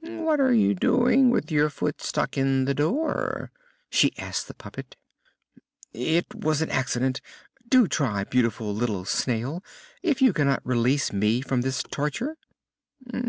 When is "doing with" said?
0.74-1.48